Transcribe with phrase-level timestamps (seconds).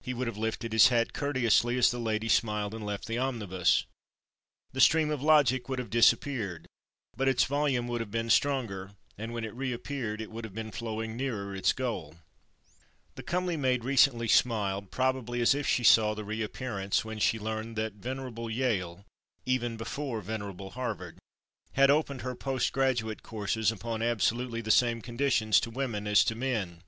[0.00, 3.84] He would have lifted his hat courteously as the lady smiled and left the omnibus.
[4.72, 6.64] The stream of logic would have disappeared.
[7.18, 10.70] But its volume would have been stronger, and when it reappeared, it would have been
[10.72, 12.14] flowing nearer its goal.
[13.16, 17.76] The comely maid recently smiled, probably as if she saw the reappearance, when she learned
[17.76, 19.04] that venerable Yale,
[19.44, 21.18] even before venerable Harvard,
[21.72, 26.34] had opened her post graduate courses upon absolutely the same conditions to women as to
[26.34, 26.80] men.